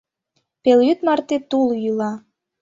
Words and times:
Пелйӱд 0.63 0.99
марте 1.07 1.37
тул 1.49 1.69
йӱла... 1.83 2.11